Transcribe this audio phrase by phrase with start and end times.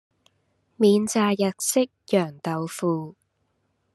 [0.77, 3.13] 免炸日式揚豆腐